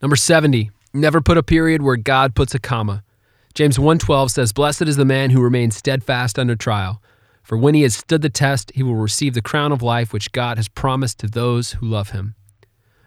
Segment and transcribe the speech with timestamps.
[0.00, 3.02] Number 70, never put a period where God puts a comma.
[3.54, 7.02] James 1:12 says, "Blessed is the man who remains steadfast under trial,
[7.42, 10.32] for when he has stood the test, he will receive the crown of life which
[10.32, 12.34] God has promised to those who love him."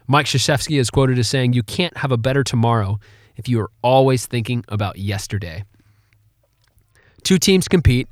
[0.08, 3.00] Mike Krzyzewski is quoted as saying, "You can't have a better tomorrow
[3.38, 5.64] if you are always thinking about yesterday."
[7.24, 8.10] Two teams compete,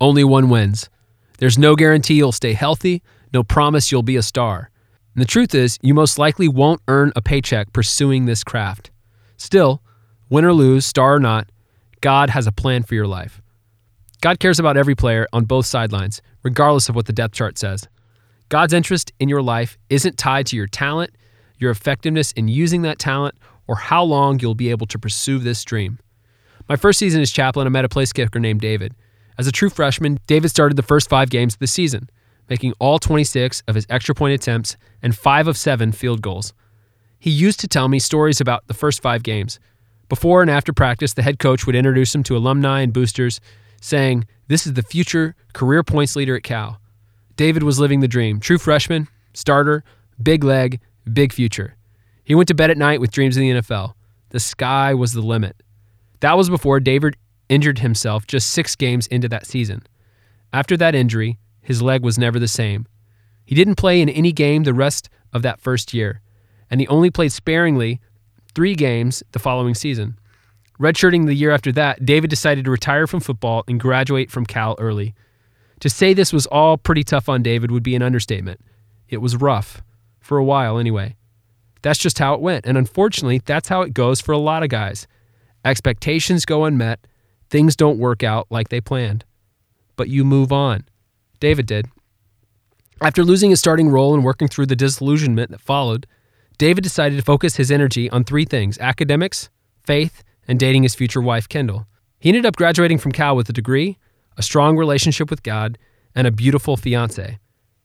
[0.00, 0.90] only one wins.
[1.38, 3.02] There's no guarantee you'll stay healthy,
[3.32, 4.69] no promise you'll be a star.
[5.14, 8.90] And the truth is, you most likely won't earn a paycheck pursuing this craft.
[9.36, 9.82] Still,
[10.28, 11.50] win or lose, star or not,
[12.00, 13.42] God has a plan for your life.
[14.20, 17.88] God cares about every player on both sidelines, regardless of what the depth chart says.
[18.48, 21.14] God's interest in your life isn't tied to your talent,
[21.58, 25.64] your effectiveness in using that talent, or how long you'll be able to pursue this
[25.64, 25.98] dream.
[26.68, 28.94] My first season as chaplain, I met a place kicker named David.
[29.38, 32.10] As a true freshman, David started the first five games of the season,
[32.50, 36.52] making all 26 of his extra point attempts and five of seven field goals.
[37.18, 39.60] He used to tell me stories about the first five games.
[40.08, 43.40] Before and after practice, the head coach would introduce him to alumni and boosters,
[43.80, 46.80] saying, This is the future career points leader at Cal.
[47.36, 48.40] David was living the dream.
[48.40, 49.84] True freshman, starter,
[50.20, 51.76] big leg, big future.
[52.24, 53.94] He went to bed at night with dreams in the NFL.
[54.30, 55.62] The sky was the limit.
[56.20, 57.16] That was before David
[57.48, 59.82] injured himself just six games into that season.
[60.52, 62.86] After that injury, his leg was never the same.
[63.44, 66.20] He didn't play in any game the rest of that first year,
[66.70, 68.00] and he only played sparingly
[68.54, 70.18] three games the following season.
[70.80, 74.76] Redshirting the year after that, David decided to retire from football and graduate from Cal
[74.78, 75.14] early.
[75.80, 78.60] To say this was all pretty tough on David would be an understatement.
[79.08, 79.82] It was rough,
[80.20, 81.16] for a while anyway.
[81.82, 84.68] That's just how it went, and unfortunately, that's how it goes for a lot of
[84.68, 85.06] guys.
[85.64, 87.06] Expectations go unmet,
[87.48, 89.24] things don't work out like they planned.
[89.96, 90.84] But you move on.
[91.40, 91.86] David did.
[93.00, 96.06] After losing his starting role and working through the disillusionment that followed,
[96.58, 99.48] David decided to focus his energy on three things academics,
[99.82, 101.86] faith, and dating his future wife, Kendall.
[102.18, 103.96] He ended up graduating from Cal with a degree,
[104.36, 105.78] a strong relationship with God,
[106.14, 107.38] and a beautiful fiance.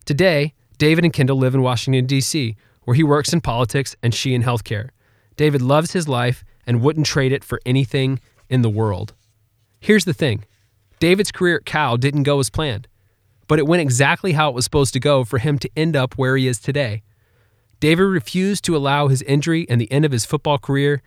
[0.03, 4.33] Today, David and Kendall live in Washington, D.C., where he works in politics and she
[4.33, 4.89] in healthcare.
[5.37, 9.13] David loves his life and wouldn't trade it for anything in the world.
[9.79, 10.43] Here's the thing
[10.99, 12.87] David's career at Cal didn't go as planned,
[13.47, 16.15] but it went exactly how it was supposed to go for him to end up
[16.15, 17.03] where he is today.
[17.79, 21.01] David refused to allow his injury and the end of his football career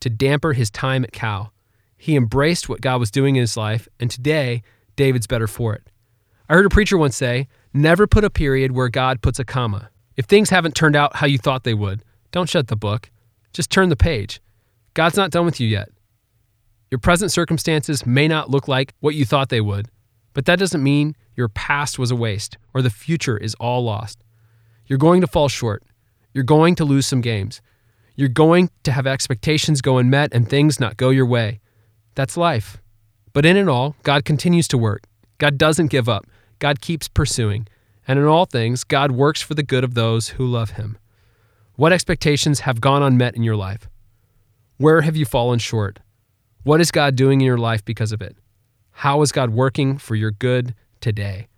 [0.00, 1.52] to damper his time at Cal.
[1.96, 4.62] He embraced what God was doing in his life, and today,
[4.96, 5.88] David's better for it.
[6.48, 9.90] I heard a preacher once say, Never put a period where God puts a comma.
[10.16, 13.10] If things haven't turned out how you thought they would, don't shut the book.
[13.52, 14.40] Just turn the page.
[14.94, 15.88] God's not done with you yet.
[16.90, 19.88] Your present circumstances may not look like what you thought they would,
[20.34, 24.18] but that doesn't mean your past was a waste or the future is all lost.
[24.86, 25.82] You're going to fall short.
[26.34, 27.62] You're going to lose some games.
[28.16, 31.60] You're going to have expectations go unmet and things not go your way.
[32.14, 32.78] That's life.
[33.32, 35.04] But in it all, God continues to work.
[35.38, 36.26] God doesn't give up.
[36.58, 37.66] God keeps pursuing.
[38.06, 40.98] And in all things, God works for the good of those who love him.
[41.76, 43.88] What expectations have gone unmet in your life?
[44.76, 45.98] Where have you fallen short?
[46.62, 48.36] What is God doing in your life because of it?
[48.94, 51.48] How is God working for your good today?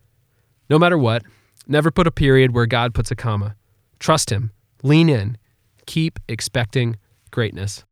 [0.69, 1.23] No matter what,
[1.69, 3.55] never put a period where God puts a comma.
[4.01, 4.51] Trust Him,
[4.83, 5.37] lean in,
[5.87, 6.97] keep expecting
[7.31, 7.85] greatness.